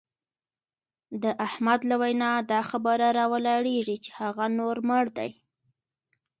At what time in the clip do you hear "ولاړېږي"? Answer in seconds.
3.33-3.97